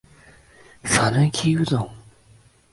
[0.83, 1.75] 香川県さぬき市